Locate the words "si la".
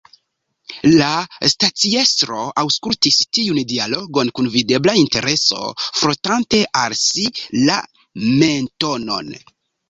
7.03-7.79